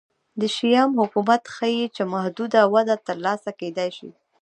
[0.39, 4.09] د شیام حکومت ښيي چې محدوده وده ترلاسه کېدای شي